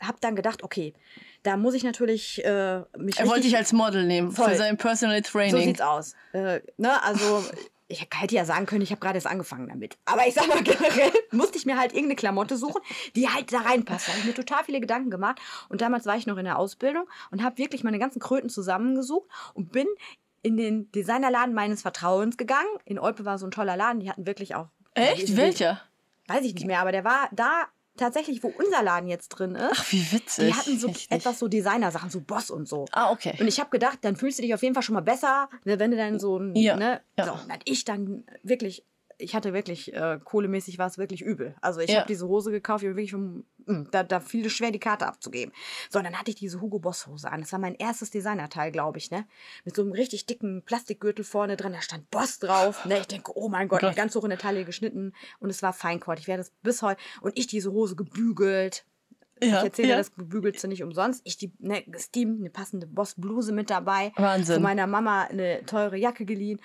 [0.00, 0.94] habe dann gedacht, okay,
[1.42, 4.50] da muss ich natürlich äh, mich Er wollte dich als Model nehmen Voll.
[4.50, 5.64] für sein Personal So Training.
[5.64, 6.14] sieht's aus.
[6.32, 7.44] Äh, ne, also
[7.88, 9.98] ich hätte ja sagen können, ich habe gerade erst angefangen damit.
[10.04, 12.80] Aber ich sag mal generell, musste ich mir halt irgendeine Klamotte suchen,
[13.14, 14.08] die halt da reinpasst.
[14.08, 15.40] Da habe ich mir total viele Gedanken gemacht.
[15.68, 19.28] Und damals war ich noch in der Ausbildung und habe wirklich meine ganzen Kröten zusammengesucht
[19.54, 19.86] und bin
[20.42, 22.68] in den Designerladen meines Vertrauens gegangen.
[22.84, 24.68] In Olpe war so ein toller Laden, die hatten wirklich auch.
[24.94, 25.36] Echt?
[25.36, 25.80] Welcher?
[26.26, 29.72] Weiß ich nicht mehr, aber der war da tatsächlich, wo unser Laden jetzt drin ist.
[29.72, 30.46] Ach, wie witzig.
[30.46, 31.10] die hatten so nicht.
[31.10, 32.86] etwas so Designer-Sachen, so Boss und so.
[32.92, 33.34] Ah, okay.
[33.38, 35.78] Und ich habe gedacht, dann fühlst du dich auf jeden Fall schon mal besser, ne,
[35.78, 37.26] wenn du dann so ein, Ja, ne, ja.
[37.26, 38.84] so, dann ich dann wirklich,
[39.18, 41.54] ich hatte wirklich, äh, kohlemäßig war es wirklich übel.
[41.60, 41.98] Also ich Ja.
[42.00, 45.06] habe diese Hose gekauft, die war wirklich mh, da, da fiel es schwer, die Karte
[45.06, 45.52] abzugeben.
[45.90, 47.40] So, und dann hatte ich diese Hugo Boss Hose an.
[47.40, 49.26] Das war mein erstes Designerteil, glaube ich, ne,
[49.64, 53.32] mit so einem richtig dicken Plastikgürtel vorne dran, da stand Boss drauf, ne, ich denke,
[53.34, 53.96] oh mein Gott, Gott.
[53.96, 56.18] ganz hoch in der Taille geschnitten und es war Feinquart.
[56.18, 58.84] Ich werde das bis heute, und ich diese Hose gebügelt,
[59.42, 59.96] ja, ich erzähle ja.
[59.96, 61.20] das gebügelte nicht umsonst.
[61.24, 64.12] Ich die ne, gesteamt, eine passende Boss-Bluse mit dabei.
[64.14, 64.54] Wahnsinn.
[64.54, 66.60] Von meiner Mama eine teure Jacke geliehen.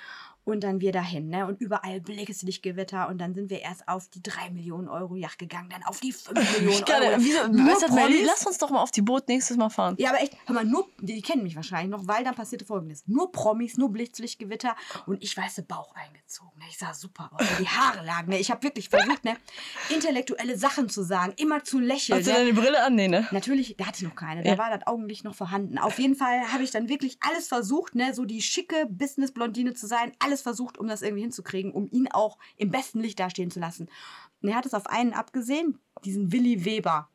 [0.47, 1.45] Und dann wir dahin, ne?
[1.45, 3.10] Und überall Blickeslichtgewitter.
[3.10, 6.13] Und dann sind wir erst auf die 3 Millionen Euro Yacht gegangen, dann auf die
[6.13, 7.15] 5 Millionen Euro.
[7.21, 8.25] wieso, Nur weißt du, Melli, Promis.
[8.27, 9.95] lass uns doch mal auf die Boot nächstes Mal fahren.
[9.99, 12.63] Ja, aber echt, hör mal, nur, die, die kennen mich wahrscheinlich noch, weil dann passierte
[12.65, 13.03] folgendes.
[13.07, 16.51] Nur Promis, nur Blitzlichtgewitter und ich weiße Bauch eingezogen.
[16.60, 16.65] Ne?
[16.69, 17.45] Ich sah super aus.
[17.60, 18.29] Die Haare lagen.
[18.29, 18.39] Ne?
[18.39, 19.36] Ich habe wirklich versucht, ne,
[19.89, 22.17] intellektuelle Sachen zu sagen, immer zu lächeln.
[22.19, 22.38] Hast du ne?
[22.38, 22.95] deine Brille an?
[22.95, 23.27] Nee, ne?
[23.31, 24.57] Natürlich, da hatte ich noch keine, da Ja.
[24.57, 25.77] war das Augenlicht noch vorhanden.
[25.77, 29.88] Auf jeden Fall habe ich dann wirklich alles versucht, ne, so die schicke Business-Blondine zu
[29.88, 33.60] sein, alles versucht, um das irgendwie hinzukriegen, um ihn auch im besten Licht dastehen zu
[33.60, 33.89] lassen.
[34.41, 37.10] Und er hat es auf einen abgesehen, diesen Willi Weber.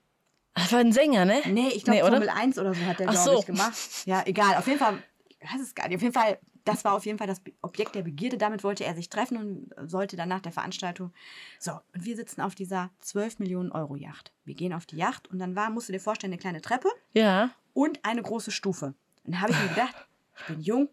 [0.55, 1.41] Das war ein Sänger, ne?
[1.47, 2.09] Nee, ich glaube Nee?
[2.11, 3.39] Formel 1 oder so hat der, glaube so.
[3.39, 3.75] ich, gemacht.
[4.05, 4.57] Ja, egal.
[4.57, 5.97] Auf jeden Fall, ich weiß es gar nicht.
[5.97, 8.37] Auf jeden Fall, das war auf jeden Fall das Objekt der Begierde.
[8.37, 11.13] Damit wollte er sich treffen und sollte dann nach der Veranstaltung.
[11.59, 14.33] So, und wir sitzen auf dieser 12 Millionen Euro Yacht.
[14.45, 16.89] Wir gehen auf die Yacht und dann war, musst du dir vorstellen, eine kleine Treppe
[17.15, 17.51] Ja.
[17.73, 18.95] und eine große Stufe.
[19.25, 19.95] Und da habe ich mir gedacht,
[20.39, 20.89] ich bin jung,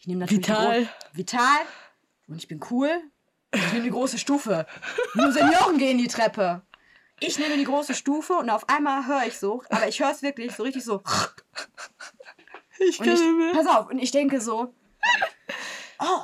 [0.00, 0.88] ich nehme natürlich Vital.
[1.12, 1.60] vital
[2.26, 2.90] und ich bin cool.
[3.52, 4.66] Ich nehme die große Stufe.
[5.14, 6.62] Nur Senioren gehen die Treppe.
[7.18, 10.22] Ich nehme die große Stufe und auf einmal höre ich so, aber ich höre es
[10.22, 11.02] wirklich so richtig so.
[12.78, 14.72] Ich Und ich, pass auf, und ich denke so,
[15.98, 16.22] oh,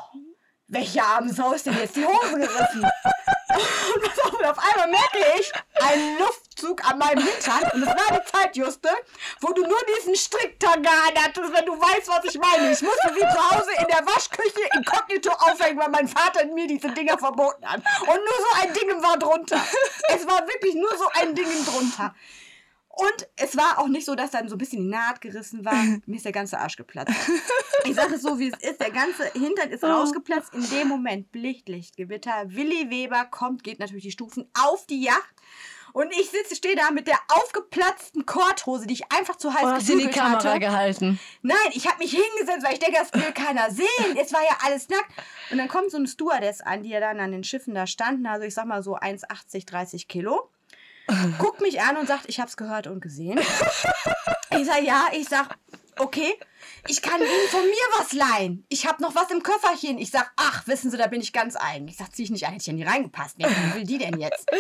[0.68, 2.82] welche arme Sau ist denn jetzt die Hose gerissen?
[4.32, 6.16] Und auf, einmal merke ich einen
[6.56, 7.70] Waschzug an meinem Hintern.
[7.72, 8.88] Und es war die Zeit, Juste,
[9.40, 12.72] wo du nur diesen Stricktagan hattest, wenn du weißt, was ich meine.
[12.72, 16.90] Ich musste sie zu Hause in der Waschküche inkognito aufhängen, weil mein Vater mir diese
[16.90, 17.82] Dinger verboten hat.
[18.00, 19.60] Und nur so ein Ding war drunter.
[20.08, 22.14] Es war wirklich nur so ein Ding drunter.
[22.88, 25.74] Und es war auch nicht so, dass dann so ein bisschen die Naht gerissen war.
[26.06, 27.12] Mir ist der ganze Arsch geplatzt.
[27.84, 28.80] Ich sage es so, wie es ist.
[28.80, 30.54] Der ganze Hintern ist rausgeplatzt.
[30.54, 32.44] In dem Moment Blicht, Licht, Gewitter.
[32.46, 35.34] Willi Weber kommt, geht natürlich die Stufen auf die Yacht.
[35.96, 39.68] Und ich sitze, stehe da mit der aufgeplatzten Korthose, die ich einfach zu heiß Oh,
[39.68, 40.60] hast du in die Kamera hatte.
[40.60, 41.18] gehalten?
[41.40, 44.14] Nein, ich habe mich hingesetzt, weil ich denke, das will keiner sehen.
[44.20, 45.10] Es war ja alles nackt.
[45.50, 48.26] Und dann kommt so eine Stewardess an, die ja dann an den Schiffen da standen.
[48.26, 50.50] Also ich sag mal so 1,80, 30 Kilo.
[51.38, 53.40] Guckt mich an und sagt, ich habe es gehört und gesehen.
[54.50, 55.56] Ich sag ja, ich sag,
[55.98, 56.38] okay,
[56.88, 58.64] ich kann Ihnen von mir was leihen.
[58.68, 59.98] Ich habe noch was im Köfferchen.
[59.98, 61.88] Ich sag, ach, wissen Sie, da bin ich ganz eigen.
[61.88, 63.38] Ich sag, zieh ich nicht an, hätte ich ja nie reingepasst.
[63.38, 64.46] Nee, wie will die denn jetzt?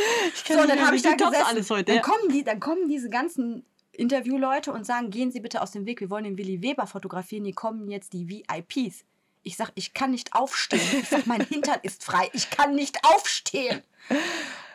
[0.46, 1.44] So, und dann habe ich da gesessen.
[1.46, 1.92] alles heute.
[1.92, 5.86] dann, kommen die, dann kommen diese ganzen Interviewleute und sagen, gehen Sie bitte aus dem
[5.86, 9.04] Weg, wir wollen den Willi Weber fotografieren, hier kommen jetzt die VIPs.
[9.42, 10.80] Ich sag, ich kann nicht aufstehen.
[11.00, 12.28] Ich sag, mein Hintern ist frei.
[12.32, 13.82] Ich kann nicht aufstehen.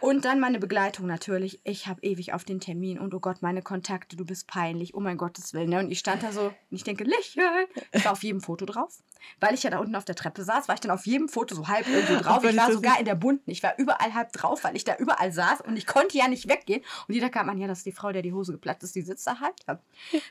[0.02, 1.62] Und dann meine Begleitung natürlich.
[1.64, 4.96] Ich habe ewig auf den Termin und oh Gott, meine Kontakte, du bist peinlich.
[4.96, 5.70] Oh mein Gottes Willen.
[5.70, 5.78] Ne?
[5.78, 7.68] Und ich stand da so und ich denke, lächeln.
[7.92, 9.04] Ich war auf jedem Foto drauf.
[9.40, 11.54] Weil ich ja da unten auf der Treppe saß, war ich dann auf jedem Foto
[11.54, 12.44] so halb irgendwo drauf.
[12.44, 13.52] Ich war sogar in der bunten.
[13.52, 16.50] Ich war überall halb drauf, weil ich da überall saß und ich konnte ja nicht
[16.50, 16.82] weggehen.
[17.08, 19.04] Und jeder kam an, ja, das ist die Frau, der die Hose geplatzt ist, die
[19.04, 19.54] sitzt da halt.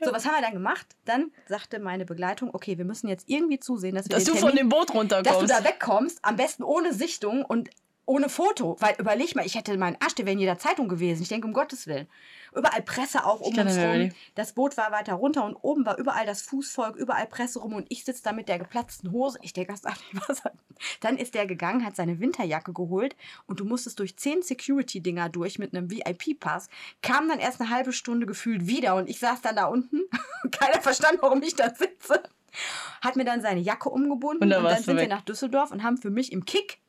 [0.02, 0.96] So, was haben wir dann gemacht?
[1.04, 4.56] Dann sagte meine Begleitung, okay, wir müssen jetzt irgendwie zusehen, dass Dass du von Termin
[4.56, 5.50] dem Boot dass du runterkommst.
[5.50, 7.70] da wegkommst, am besten ohne Sichtung und
[8.10, 8.76] ohne Foto.
[8.80, 11.22] Weil überleg mal, ich hätte meinen Arsch, der wäre in jeder Zeitung gewesen.
[11.22, 12.08] Ich denke, um Gottes Willen.
[12.52, 14.10] Überall Presse auch um uns rum.
[14.34, 17.86] Das Boot war weiter runter und oben war überall das Fußvolk, überall Presse rum und
[17.88, 19.38] ich sitze da mit der geplatzten Hose.
[19.42, 19.84] Ich denke, was
[20.26, 20.42] was
[20.98, 23.14] Dann ist der gegangen, hat seine Winterjacke geholt
[23.46, 26.68] und du musstest durch zehn Security-Dinger durch mit einem VIP-Pass.
[27.02, 30.00] Kam dann erst eine halbe Stunde gefühlt wieder und ich saß dann da unten.
[30.50, 32.22] Keiner verstand, warum ich da sitze.
[33.00, 35.22] Hat mir dann seine Jacke umgebunden Und und, dann dann warst du sind wir nach
[35.22, 36.80] Düsseldorf und haben für mich im Kick,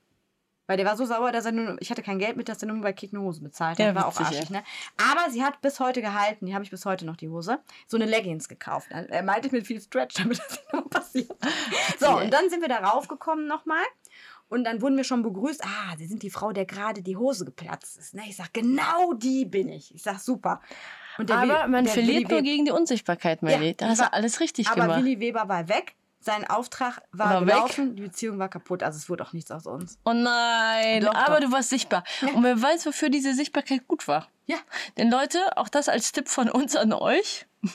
[0.71, 2.69] weil der war so sauer, dass er nur, ich hatte kein Geld mit, dass er
[2.69, 3.85] nur bei Kick eine Hose bezahlt hat.
[3.85, 4.63] Ja, war auch arschig, ne?
[5.11, 7.97] Aber sie hat bis heute gehalten, die habe ich bis heute noch, die Hose, so
[7.97, 8.87] eine Leggings gekauft.
[8.89, 11.31] Er meinte mit viel Stretch, damit das nicht noch passiert.
[11.99, 13.83] So, und dann sind wir da raufgekommen nochmal.
[14.47, 15.63] Und dann wurden wir schon begrüßt.
[15.65, 18.13] Ah, Sie sind die Frau, der gerade die Hose geplatzt ist.
[18.13, 18.23] Ne?
[18.27, 19.93] Ich sag, genau die bin ich.
[19.93, 20.61] Ich sag, super.
[21.17, 21.27] Aber
[21.63, 23.67] Will- man verliert Willi nur gegen die Unsichtbarkeit, Melly.
[23.67, 24.99] Ja, da hast war- du alles richtig aber gemacht.
[24.99, 25.95] Willi Weber war weg.
[26.23, 27.53] Sein Auftrag war, War weg?
[27.55, 27.95] gelaufen.
[27.95, 28.83] Die Beziehung war kaputt.
[28.83, 29.97] Also es wurde auch nichts aus uns.
[30.05, 32.03] Oh nein, Doch, aber du warst sichtbar.
[32.35, 34.27] Und wer weiß, wofür diese Sichtbarkeit gut war.
[34.45, 34.57] Ja.
[34.97, 37.45] Denn Leute, auch das als Tipp von uns an euch.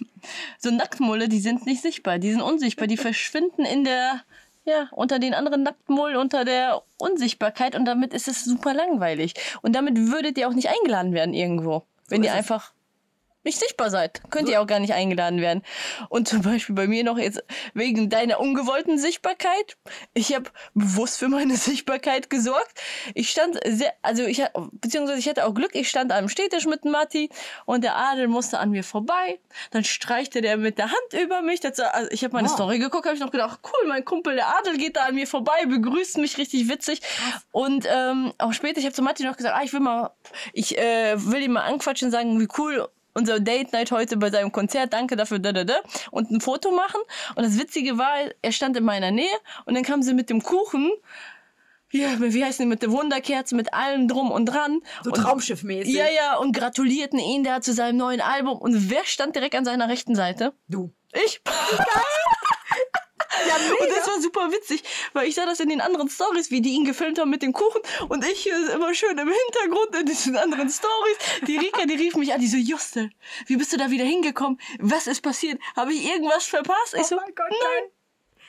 [0.59, 4.23] So Nacktmulle, die sind nicht sichtbar, die sind unsichtbar, die verschwinden in der,
[4.65, 9.35] ja, unter den anderen Nacktmullen, unter der Unsichtbarkeit und damit ist es super langweilig.
[9.63, 12.73] Und damit würdet ihr auch nicht eingeladen werden irgendwo, wenn ist ihr einfach
[13.47, 14.21] nicht sichtbar seid.
[14.31, 15.63] Könnt ihr auch gar nicht eingeladen werden.
[16.11, 19.79] Und zum Beispiel bei mir noch jetzt wegen deiner ungewollten Sichtbarkeit.
[20.13, 22.81] Ich habe bewusst für meine Sichtbarkeit gesorgt.
[23.15, 26.85] Ich stand sehr, also ich beziehungsweise ich hatte auch Glück, ich stand am Stehtisch mit
[26.85, 27.31] Matti
[27.65, 29.39] und der Adel musste an mir vorbei.
[29.71, 31.61] Dann streichte der mit der Hand über mich.
[31.61, 32.55] Das, also ich habe meine Wow.
[32.55, 35.27] Story geguckt, habe ich noch gedacht, cool, mein Kumpel der Adel geht da an mir
[35.27, 37.01] vorbei, begrüßt mich richtig witzig.
[37.53, 40.11] Und ähm, auch später, ich habe zu Matti noch gesagt, ah, ich will mal,
[40.53, 44.31] ich äh, will ihn mal anquatschen und sagen, wie cool unser Date Night heute bei
[44.31, 45.77] seinem Konzert, danke dafür, da, da, da,
[46.11, 47.01] und ein Foto machen.
[47.35, 50.43] Und das Witzige war, er stand in meiner Nähe und dann kam sie mit dem
[50.43, 50.93] Kuchen,
[51.93, 54.81] ja, wie heißt die, mit der Wunderkerze, mit allem drum und dran.
[55.03, 55.95] So Traumschiffmäßig.
[55.95, 58.59] Ja, ja, und gratulierten ihn da zu seinem neuen Album.
[58.59, 60.53] Und wer stand direkt an seiner rechten Seite?
[60.69, 60.93] Du.
[61.13, 61.41] Ich.
[63.49, 66.61] Ja, Und das war super witzig, weil ich sah das in den anderen Stories, wie
[66.61, 70.07] die ihn gefilmt haben mit dem Kuchen und ich hier immer schön im Hintergrund in
[70.07, 71.17] diesen anderen Stories.
[71.47, 73.11] Die Rika, die rief mich an, die so, Juste,
[73.47, 74.61] wie bist du da wieder hingekommen?
[74.79, 75.61] Was ist passiert?
[75.77, 76.95] Habe ich irgendwas verpasst?
[76.95, 77.91] Ich so, Oh mein Gott, nein.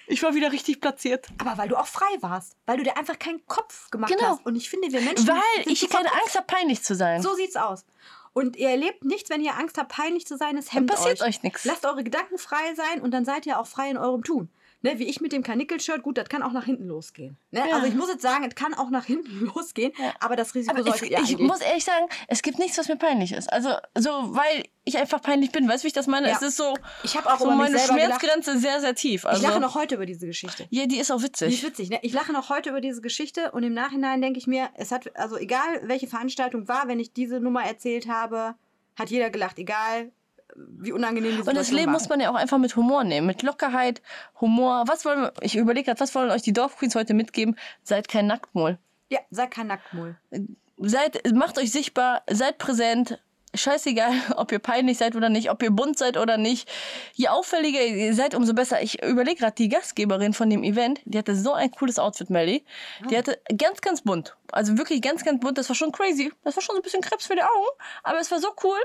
[0.09, 1.27] Ich war wieder richtig platziert.
[1.37, 2.55] Aber weil du auch frei warst.
[2.65, 4.29] Weil du dir einfach keinen Kopf gemacht Genau.
[4.37, 4.45] hast.
[4.45, 5.27] Und ich finde, wir Menschen.
[5.27, 6.09] Weil sind ich keine.
[6.13, 7.21] Angst habe, peinlich zu sein.
[7.21, 7.83] So sieht's aus.
[8.31, 10.55] Und ihr erlebt nichts, wenn ihr Angst habt, peinlich zu sein.
[10.57, 11.27] Es hemmt passiert euch.
[11.27, 11.65] euch nix.
[11.65, 14.49] Lasst eure Gedanken frei sein und dann seid ihr auch frei in eurem Tun.
[14.83, 17.35] Ne, wie ich mit dem Karnickel-Shirt, gut, das kann auch nach hinten losgehen.
[17.49, 17.63] Ne?
[17.67, 17.75] Ja.
[17.77, 20.83] Also ich muss jetzt sagen, es kann auch nach hinten losgehen, aber das Risiko Aber
[20.83, 23.51] solltet ich, ihr ich muss ehrlich sagen, es gibt nichts, was mir peinlich ist.
[23.51, 25.67] Also, so, weil ich einfach peinlich bin.
[25.67, 26.29] Weißt du, wie ich das meine?
[26.29, 26.35] Ja.
[26.35, 28.21] Es ist so, Ich habe auch so meine selber gelacht.
[28.21, 29.25] Schmerzgrenze sehr, sehr tief.
[29.25, 30.67] Also, Ich lache noch heute über diese Geschichte.
[30.69, 31.53] Ja, die ist auch Die witzig.
[31.55, 31.99] ist witzig, ne?
[32.03, 35.09] Ich lache noch heute über diese Geschichte und im Nachhinein denke ich mir, es hat,
[35.17, 38.53] also egal welche Veranstaltung war, wenn ich diese Nummer erzählt habe,
[38.95, 40.11] hat jeder gelacht, egal
[40.57, 41.99] wie unangenehm die Und das Situation Leben war.
[41.99, 44.01] muss man ja auch einfach mit Humor nehmen, mit Lockerheit,
[44.41, 44.83] Humor.
[44.87, 47.55] Was wollen wir, ich überlege gerade, was wollen euch die Dorfqueens heute mitgeben?
[47.83, 48.77] Seid kein Nacktmull.
[49.09, 50.17] Ja, sei kein Nacktmull.
[50.79, 53.19] Seid, macht euch sichtbar, seid präsent,
[53.55, 56.69] scheißegal, ob ihr peinlich seid oder nicht, ob ihr bunt seid oder nicht.
[57.13, 58.81] Je auffälliger ihr seid, umso besser.
[58.81, 62.63] Ich überlege gerade, die Gastgeberin von dem Event, die hatte so ein cooles Outfit, Melly.
[63.09, 63.19] Die Ah.
[63.19, 64.35] hatte ganz, ganz bunt.
[64.51, 65.57] Also wirklich ganz, ganz bunt.
[65.57, 66.31] Das war schon crazy.
[66.43, 67.67] Das war schon so ein bisschen Krebs für die Augen.
[68.03, 68.77] Aber es war so cool,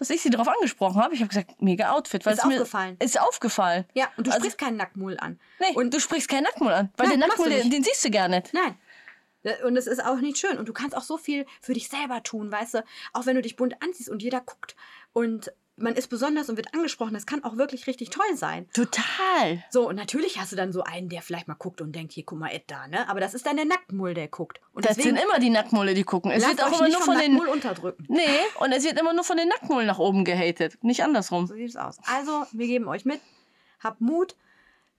[0.00, 1.14] dass ich sie darauf angesprochen habe.
[1.14, 2.26] Ich habe gesagt, mega Outfit.
[2.26, 2.96] Weil Ist es mir- aufgefallen.
[2.98, 3.84] Ist aufgefallen.
[3.94, 5.38] Ja, und du Also- sprichst keinen Nacktmull an.
[5.60, 6.90] Nee, und du sprichst keinen Nacktmull an.
[6.96, 8.52] Weil Nein, den Nacktmull, den, den siehst du gar nicht.
[8.52, 8.76] Nein.
[9.42, 10.58] Äh, Und es ist auch nicht schön.
[10.58, 12.84] Und du kannst auch so viel für dich selber tun, weißt du?
[13.12, 14.74] Auch wenn du dich bunt anziehst und jeder guckt
[15.12, 18.68] und man ist besonders und wird angesprochen, das kann auch wirklich richtig toll sein.
[18.72, 19.64] Total.
[19.70, 22.24] So, und natürlich hast du dann so einen, der vielleicht mal guckt und denkt, hier,
[22.24, 23.08] guck mal, Ed da, ne?
[23.08, 24.60] Aber das ist dann der Nacktmull, der guckt.
[24.72, 26.30] Und Das sind immer die Nacktmulle, die gucken.
[26.30, 27.32] Es wird auch immer nur von den.
[27.34, 28.04] Nacktmull unterdrücken.
[28.08, 28.20] Nee,
[28.58, 30.82] und es wird immer nur von den Nacktmullen nach oben gehatet.
[30.82, 31.46] Nicht andersrum.
[31.46, 31.98] So sieht es aus.
[32.06, 33.20] Also, wir geben euch mit.
[33.82, 34.36] Habt Mut.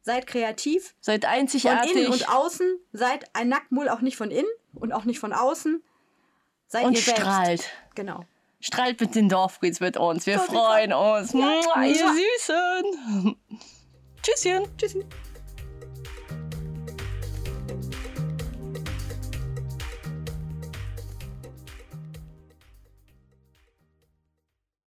[0.04, 0.96] Seid kreativ.
[1.00, 1.96] Seid Von einzigartig.
[1.96, 2.80] innen und außen.
[2.92, 5.84] Seid ein Nacktmull auch nicht von innen und auch nicht von außen.
[6.68, 7.22] Seid und ihr selbst.
[7.22, 7.70] strahlt.
[7.96, 8.26] Genau.
[8.62, 10.26] Strahlt mit den Dorfkids mit uns.
[10.26, 11.34] Wir freuen uns.
[11.34, 11.40] Ja.
[11.40, 11.96] Mua, ihr.
[11.96, 13.36] Süßen.
[14.22, 14.68] Tschüsschen.
[14.78, 15.06] Tschüssi.